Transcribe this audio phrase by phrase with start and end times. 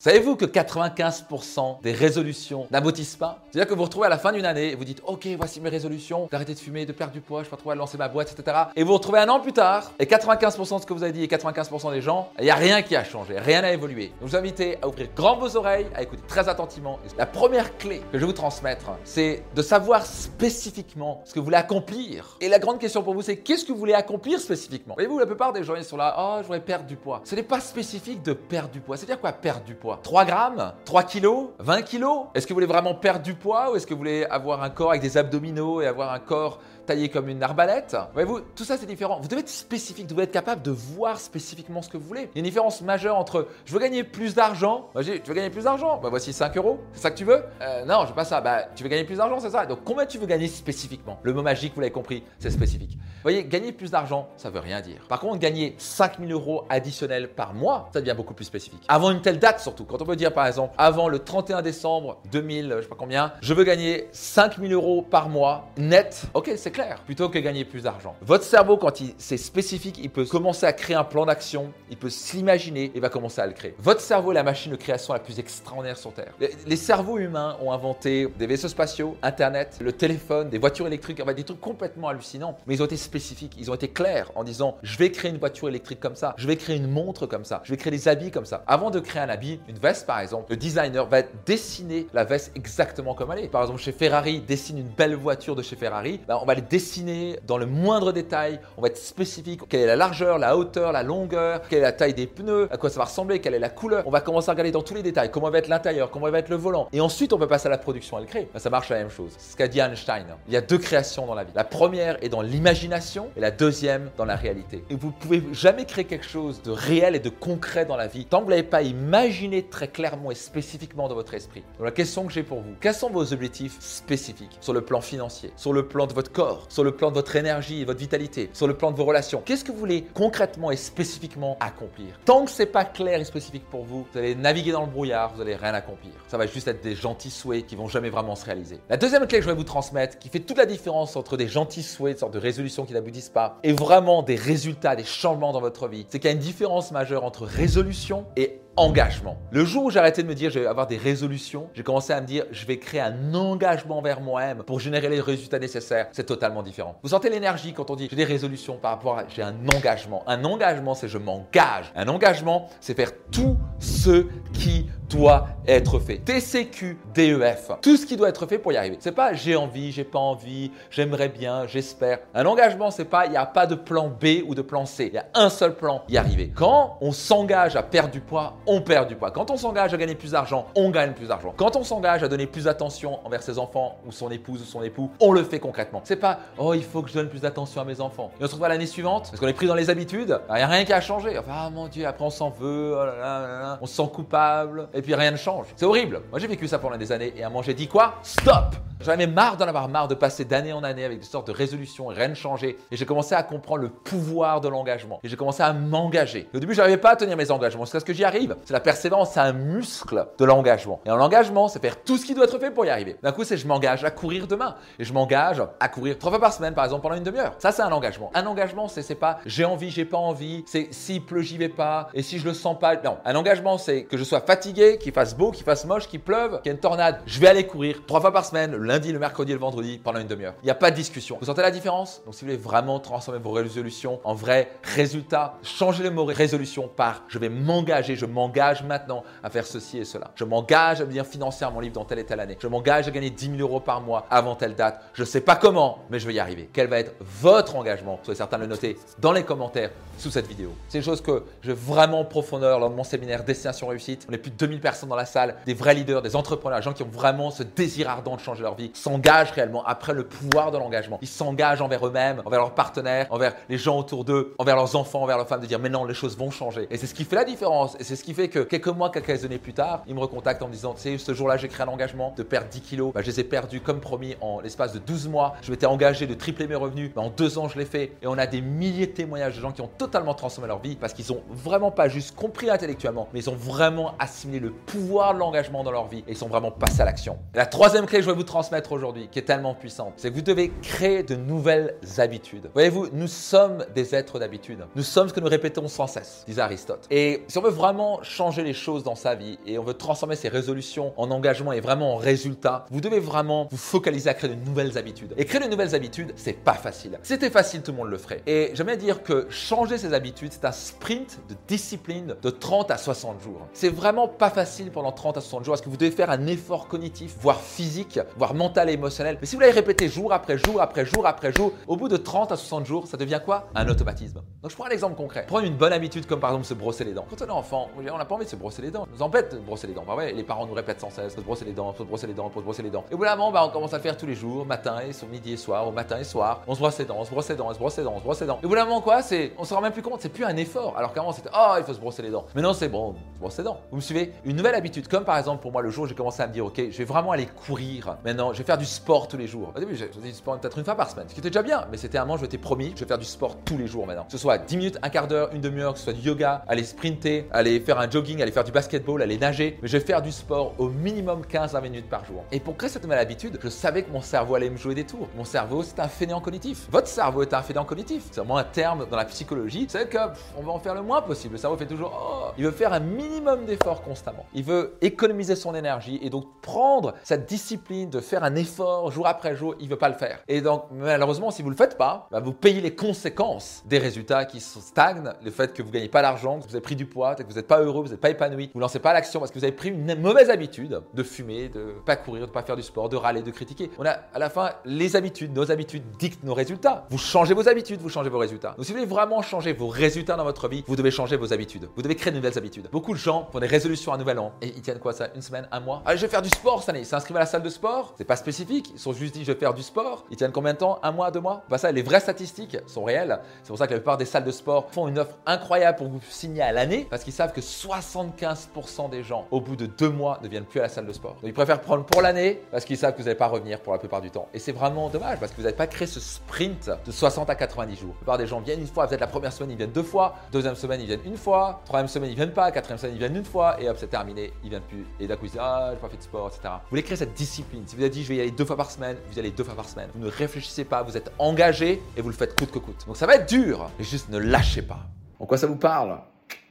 [0.00, 3.40] Savez-vous que 95% des résolutions n'aboutissent pas?
[3.50, 5.60] C'est-à-dire que vous vous retrouvez à la fin d'une année et vous dites Ok, voici
[5.60, 7.98] mes résolutions, d'arrêter de fumer, de perdre du poids, je sais pas trop, de lancer
[7.98, 8.56] ma boîte, etc.
[8.76, 11.10] Et vous vous retrouvez un an plus tard et 95% de ce que vous avez
[11.10, 14.12] dit et 95% des gens, il n'y a rien qui a changé, rien n'a évolué.
[14.20, 17.00] Donc je vous invite à ouvrir grand vos oreilles, à écouter très attentivement.
[17.16, 21.46] La première clé que je vais vous transmettre, c'est de savoir spécifiquement ce que vous
[21.46, 22.36] voulez accomplir.
[22.40, 24.94] Et la grande question pour vous, c'est qu'est-ce que vous voulez accomplir spécifiquement?
[24.94, 27.20] Voyez-vous, la plupart des gens, ils sont là Oh, je voudrais perdre du poids.
[27.24, 28.96] Ce n'est pas spécifique de perdre du poids.
[28.96, 29.87] C'est-à-dire quoi perdre du poids?
[29.96, 30.72] 3 grammes?
[30.84, 31.48] 3 kilos?
[31.58, 32.26] 20 kilos?
[32.34, 34.70] Est-ce que vous voulez vraiment perdre du poids ou est-ce que vous voulez avoir un
[34.70, 37.96] corps avec des abdominaux et avoir un corps taillé comme une arbalète?
[38.12, 39.18] Voyez-vous, tout ça c'est différent.
[39.20, 42.22] Vous devez être spécifique, vous devez être capable de voir spécifiquement ce que vous voulez.
[42.34, 44.90] Il y a une différence majeure entre je veux gagner plus d'argent.
[44.96, 45.98] tu veux gagner plus d'argent?
[46.02, 46.80] Bah voici 5 euros.
[46.92, 47.42] C'est ça que tu veux?
[47.60, 48.40] Euh, Non, je veux pas ça.
[48.40, 49.66] Bah tu veux gagner plus d'argent, c'est ça?
[49.66, 51.18] Donc combien tu veux gagner spécifiquement?
[51.22, 52.96] Le mot magique, vous l'avez compris, c'est spécifique.
[53.22, 55.02] Voyez, gagner plus d'argent, ça veut rien dire.
[55.08, 58.82] Par contre, gagner 5000 euros additionnels par mois, ça devient beaucoup plus spécifique.
[58.88, 62.74] Avant une telle date quand on veut dire par exemple avant le 31 décembre 2000,
[62.76, 66.26] je sais pas combien, je veux gagner 5000 euros par mois net.
[66.34, 67.02] Ok, c'est clair.
[67.04, 68.14] Plutôt que gagner plus d'argent.
[68.22, 72.10] Votre cerveau, quand c'est spécifique, il peut commencer à créer un plan d'action, il peut
[72.10, 73.74] s'imaginer et va commencer à le créer.
[73.78, 76.32] Votre cerveau est la machine de création la plus extraordinaire sur Terre.
[76.66, 81.44] Les, cerveaux humains ont inventé des vaisseaux spatiaux, Internet, le téléphone, des voitures électriques, des
[81.44, 82.56] trucs complètement hallucinants.
[82.66, 85.38] Mais ils ont été spécifiques, ils ont été clairs en disant je vais créer une
[85.38, 88.08] voiture électrique comme ça, je vais créer une montre comme ça, je vais créer des
[88.08, 88.64] habits comme ça.
[88.66, 92.52] Avant de créer un habit, une veste par exemple, le designer va dessiner la veste
[92.54, 93.48] exactement comme elle est.
[93.48, 96.62] Par exemple, chez Ferrari, dessine une belle voiture de chez Ferrari, ben, on va les
[96.62, 100.92] dessiner dans le moindre détail, on va être spécifique, quelle est la largeur, la hauteur,
[100.92, 103.58] la longueur, quelle est la taille des pneus, à quoi ça va ressembler, quelle est
[103.58, 104.04] la couleur.
[104.06, 106.38] On va commencer à regarder dans tous les détails, comment va être l'intérieur, comment va
[106.38, 106.88] être le volant.
[106.92, 108.48] Et ensuite, on peut passer à la production, elle crée.
[108.52, 109.32] Ben, ça marche la même chose.
[109.36, 110.24] C'est ce qu'a dit Einstein.
[110.46, 111.52] Il y a deux créations dans la vie.
[111.54, 114.84] La première est dans l'imagination et la deuxième dans la réalité.
[114.90, 118.24] Et vous pouvez jamais créer quelque chose de réel et de concret dans la vie
[118.24, 121.62] tant que vous n'avez pas imaginé très clairement et spécifiquement dans votre esprit.
[121.78, 125.00] Donc la question que j'ai pour vous, quels sont vos objectifs spécifiques sur le plan
[125.00, 128.00] financier, sur le plan de votre corps, sur le plan de votre énergie et votre
[128.00, 129.42] vitalité, sur le plan de vos relations?
[129.44, 132.18] Qu'est-ce que vous voulez concrètement et spécifiquement accomplir?
[132.24, 135.34] Tant que c'est pas clair et spécifique pour vous, vous allez naviguer dans le brouillard,
[135.34, 136.12] vous allez rien accomplir.
[136.28, 138.80] Ça va juste être des gentils souhaits qui vont jamais vraiment se réaliser.
[138.88, 141.48] La deuxième clé que je vais vous transmettre, qui fait toute la différence entre des
[141.48, 145.52] gentils souhaits, une sorte de résolutions qui n'aboutissent pas, et vraiment des résultats, des changements
[145.52, 149.36] dans votre vie, c'est qu'il y a une différence majeure entre résolution et engagement.
[149.50, 152.12] Le jour où j'ai arrêté de me dire je vais avoir des résolutions, j'ai commencé
[152.12, 156.08] à me dire je vais créer un engagement vers moi-même pour générer les résultats nécessaires.
[156.12, 156.98] C'est totalement différent.
[157.02, 160.22] Vous sentez l'énergie quand on dit j'ai des résolutions par rapport à j'ai un engagement.
[160.26, 161.92] Un engagement, c'est je m'engage.
[161.96, 166.18] Un engagement, c'est faire tout ce qui doit être fait.
[166.18, 167.70] TCQ, DEF.
[167.82, 168.96] Tout ce qui doit être fait pour y arriver.
[169.00, 172.20] C'est pas j'ai envie, j'ai pas envie, j'aimerais bien, j'espère.
[172.34, 175.08] Un engagement, c'est pas il n'y a pas de plan B ou de plan C.
[175.08, 176.50] Il y a un seul plan, y arriver.
[176.54, 179.30] Quand on s'engage à perdre du poids, on perd du poids.
[179.30, 181.52] Quand on s'engage à gagner plus d'argent, on gagne plus d'argent.
[181.56, 184.82] Quand on s'engage à donner plus d'attention envers ses enfants ou son épouse ou son
[184.82, 186.00] époux, on le fait concrètement.
[186.04, 188.30] C'est pas oh il faut que je donne plus d'attention à mes enfants.
[188.40, 190.40] Et on se retrouve à l'année suivante parce qu'on est pris dans les habitudes.
[190.48, 191.38] Il n'y a rien qui a changé.
[191.38, 195.14] Enfin ah, mon dieu, après on s'en veut, oh on se sent coupable et puis
[195.14, 195.57] rien ne change.
[195.76, 196.22] C'est horrible.
[196.30, 198.16] Moi j'ai vécu ça pendant des années et à j'ai dit quoi?
[198.22, 201.46] Stop J'en avais marre d'en avoir marre de passer d'année en année avec des sortes
[201.46, 202.76] de résolutions rien ne changeait.
[202.90, 205.20] Et j'ai commencé à comprendre le pouvoir de l'engagement.
[205.22, 206.48] Et j'ai commencé à m'engager.
[206.52, 207.86] Au début, je n'arrivais pas à tenir mes engagements.
[207.86, 208.56] C'est ce que j'y arrive.
[208.64, 211.00] C'est la persévérance, c'est un muscle de l'engagement.
[211.06, 213.16] Et en engagement, c'est faire tout ce qui doit être fait pour y arriver.
[213.22, 214.74] D'un coup, c'est je m'engage à courir demain.
[214.98, 217.54] Et je m'engage à courir trois fois par semaine, par exemple, pendant une demi-heure.
[217.58, 218.30] Ça, c'est un engagement.
[218.34, 220.64] Un engagement, c'est pas j'ai envie, j'ai pas envie.
[220.66, 222.08] C'est s'il pleut, j'y vais pas.
[222.14, 222.96] Et si je le sens pas.
[222.96, 223.18] Non.
[223.24, 226.60] Un engagement, c'est que je sois fatigué, qu'il fasse beau, qu'il fasse moche, qu'il pleuve,
[226.62, 227.20] qu'il y ait une tornade.
[227.26, 230.18] Je vais aller courir trois fois par semaine, lundi, le mercredi et le vendredi, pendant
[230.18, 230.54] une demi-heure.
[230.62, 231.36] Il n'y a pas de discussion.
[231.40, 232.22] Vous sentez la différence?
[232.24, 236.88] Donc, si vous voulez vraiment transformer vos résolutions en vrais résultats, changez le mot résolution
[236.88, 240.30] par je vais m'engager, je m'engage maintenant à faire ceci et cela.
[240.34, 242.56] Je m'engage à devenir financier mon livre dans telle et telle année.
[242.60, 245.02] Je m'engage à gagner 10 000 euros par mois avant telle date.
[245.12, 246.68] Je ne sais pas comment, mais je vais y arriver.
[246.72, 248.18] Quel va être votre engagement?
[248.22, 250.72] Soyez certain de le noter dans les commentaires sous cette vidéo.
[250.88, 254.26] C'est une chose que veux vraiment en profondeur lors de mon séminaire Destination Réussite.
[254.28, 256.84] On est plus de 2000 personnes dans la salle, des vrais leaders, des entrepreneurs, des
[256.84, 260.24] gens qui ont vraiment ce désir ardent de changer leur vie, s'engagent réellement après le
[260.24, 261.18] pouvoir de l'engagement.
[261.22, 265.22] Ils s'engagent envers eux-mêmes, envers leurs partenaires, envers les gens autour d'eux, envers leurs enfants,
[265.22, 266.86] envers leurs femmes, de dire mais non, les choses vont changer.
[266.90, 267.96] Et c'est ce qui fait la différence.
[267.98, 270.62] Et c'est ce qui fait que quelques mois, quelques années plus tard, ils me recontactent
[270.62, 273.12] en me disant, tu sais, ce jour-là, j'ai créé un engagement de perdre 10 kilos.
[273.12, 275.54] Bah, je les ai perdus comme promis en l'espace de 12 mois.
[275.62, 277.12] Je m'étais engagé de tripler mes revenus.
[277.14, 278.12] Bah, en deux ans, je l'ai fait.
[278.22, 280.96] Et on a des milliers de témoignages de gens qui ont totalement transformé leur vie
[280.96, 285.34] parce qu'ils ont vraiment pas juste compris intellectuellement, mais ils ont vraiment assimilé le pouvoir
[285.34, 287.38] de l'engagement dans leur vie et ils sont vraiment passés à l'action.
[287.54, 290.28] La troisième clé que je vais vous transmettre, transmettre aujourd'hui, qui est tellement puissante, c'est
[290.28, 292.68] que vous devez créer de nouvelles habitudes.
[292.74, 294.80] Voyez-vous, nous sommes des êtres d'habitude.
[294.94, 297.06] Nous sommes ce que nous répétons sans cesse, disait Aristote.
[297.10, 300.36] Et si on veut vraiment changer les choses dans sa vie et on veut transformer
[300.36, 304.50] ses résolutions en engagement et vraiment en résultat, vous devez vraiment vous focaliser à créer
[304.50, 305.32] de nouvelles habitudes.
[305.38, 307.18] Et créer de nouvelles habitudes, c'est pas facile.
[307.22, 308.42] C'était facile, tout le monde le ferait.
[308.46, 312.98] Et j'aimerais dire que changer ses habitudes, c'est un sprint de discipline de 30 à
[312.98, 313.66] 60 jours.
[313.72, 316.46] C'est vraiment pas facile pendant 30 à 60 jours parce que vous devez faire un
[316.46, 319.38] effort cognitif, voire physique, voire mental et émotionnel.
[319.40, 322.16] Mais si vous l'avez répété jour après jour après jour après jour, au bout de
[322.16, 323.68] 30 à 60 jours, ça devient quoi?
[323.74, 324.42] Un automatisme.
[324.62, 325.46] Donc je prends un exemple concret.
[325.46, 327.24] Prendre une bonne habitude comme par exemple se brosser les dents.
[327.30, 329.06] Quand on est enfant, on n'a pas envie de se brosser les dents.
[329.10, 330.04] On nous embête de brosser les dents.
[330.06, 332.08] Bah ouais, les parents nous répètent sans cesse, faut se brosser les dents, faut se
[332.08, 333.04] brosser les dents, faut se brosser les dents.
[333.10, 335.56] Et au bah, on commence à le faire tous les jours, matin et midi et
[335.56, 336.62] soir, au matin et soir.
[336.66, 338.14] On se brosse les dents, on se brosse les dents, on se brosse les dents,
[338.16, 338.58] on se brosse les dents.
[338.62, 340.96] Et au quoi, c'est on se rend même plus compte, c'est plus un effort.
[340.96, 342.46] Alors qu'avant c'était oh, il faut se brosser les dents.
[342.54, 343.80] Mais non, c'est bon, se brosser les dents.
[343.90, 344.32] Vous me suivez?
[344.44, 346.66] Une nouvelle habitude comme par exemple pour moi le jour j'ai commencé à me dire
[346.66, 348.16] OK, je vais vraiment aller courir.
[348.24, 349.72] Maintenant, je vais faire du sport tous les jours.
[349.76, 351.62] Au début, j'ai fait du sport peut-être une fois par semaine, ce qui était déjà
[351.62, 353.86] bien, mais c'était un moment je m'étais promis, je vais faire du sport tous les
[353.86, 354.24] jours maintenant.
[354.24, 356.64] Que ce soit 10 minutes, un quart d'heure, une demi-heure, que ce soit du yoga,
[356.68, 360.04] aller sprinter, aller faire un jogging, aller faire du basketball, aller nager, mais je vais
[360.04, 362.44] faire du sport au minimum 15 minutes par jour.
[362.52, 365.04] Et pour créer cette nouvelle habitude, je savais que mon cerveau allait me jouer des
[365.04, 365.28] tours.
[365.36, 366.86] Mon cerveau, c'est un fainéant cognitif.
[366.90, 368.24] Votre cerveau est un fainéant cognitif.
[368.30, 369.86] C'est vraiment un terme dans la psychologie.
[369.88, 370.18] C'est que
[370.56, 371.54] on va en faire le moins possible.
[371.54, 374.46] Le cerveau fait toujours oh, il veut faire un minimum d'efforts constamment.
[374.54, 379.26] Il veut économiser son énergie et donc prendre cette discipline de faire un effort jour
[379.26, 380.40] après jour, il veut pas le faire.
[380.48, 384.44] Et donc malheureusement, si vous le faites pas, bah, vous payez les conséquences des résultats
[384.44, 387.34] qui stagnent, le fait que vous gagnez pas d'argent, que vous avez pris du poids,
[387.34, 389.58] que vous n'êtes pas heureux, vous n'êtes pas épanoui, vous lancez pas l'action parce que
[389.58, 392.82] vous avez pris une mauvaise habitude de fumer, de pas courir, de pas faire du
[392.82, 393.90] sport, de râler, de critiquer.
[393.98, 397.06] On a à la fin les habitudes, nos habitudes dictent nos résultats.
[397.10, 398.74] Vous changez vos habitudes, vous changez vos résultats.
[398.76, 401.52] Donc si vous voulez vraiment changer vos résultats dans votre vie, vous devez changer vos
[401.52, 401.88] habitudes.
[401.96, 402.88] Vous devez créer de nouvelles habitudes.
[402.92, 405.42] Beaucoup de gens font des résolutions à nouvel an et ils tiennent quoi ça Une
[405.42, 406.02] semaine, un mois?
[406.06, 407.00] Allez, je vais faire du sport cette année.
[407.00, 408.14] Ils s'inscrivent à la salle de sport.
[408.18, 408.90] C'est pas spécifique.
[408.92, 410.24] Ils sont juste dit je vais faire du sport.
[410.32, 410.98] Ils tiennent combien de temps?
[411.04, 411.62] Un mois, deux mois?
[411.68, 413.38] Bah ça, les vraies statistiques sont réelles.
[413.62, 416.08] C'est pour ça que la plupart des salles de sport font une offre incroyable pour
[416.08, 420.08] vous signer à l'année parce qu'ils savent que 75% des gens au bout de deux
[420.08, 421.34] mois ne viennent plus à la salle de sport.
[421.34, 423.92] Donc ils préfèrent prendre pour l'année parce qu'ils savent que vous n'allez pas revenir pour
[423.92, 424.48] la plupart du temps.
[424.52, 427.54] Et c'est vraiment dommage parce que vous n'avez pas créé ce sprint de 60 à
[427.54, 428.08] 90 jours.
[428.08, 430.34] La plupart des gens viennent une fois, peut-être la première semaine ils viennent deux fois,
[430.50, 433.36] deuxième semaine ils viennent une fois, troisième semaine ils viennent pas, quatrième semaine ils viennent
[433.36, 435.06] une fois et hop c'est terminé, ils viennent plus.
[435.20, 436.62] Et d'un coup ils disent ah j'ai pas fait de sport, etc.
[436.64, 437.84] Vous voulez créer cette discipline.
[438.08, 439.74] Avez dit je vais y aller deux fois par semaine, vous y allez deux fois
[439.74, 440.08] par semaine.
[440.14, 443.06] Vous ne réfléchissez pas, vous êtes engagé et vous le faites coûte que coûte.
[443.06, 445.06] Donc ça va être dur, mais juste ne lâchez pas.
[445.38, 446.18] En quoi ça vous parle?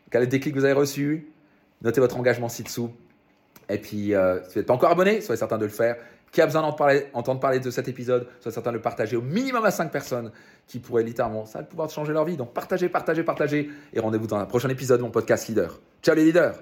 [0.10, 1.32] Quel est le déclic que vous avez reçu?
[1.82, 2.92] Notez votre engagement ci-dessous.
[3.70, 5.98] Et puis, euh, si vous n'êtes pas encore abonné, soyez certain de le faire.
[6.32, 9.64] Qui a besoin d'entendre parler, de cet épisode, soyez certain de le partager au minimum
[9.64, 10.32] à 5 personnes
[10.68, 12.36] qui pourraient littéralement, ça a le pouvoir de changer leur vie.
[12.36, 13.70] Donc partagez, partagez, partagez.
[13.94, 15.80] Et rendez-vous dans un prochain épisode de mon podcast Leader.
[16.02, 16.56] Ciao les leaders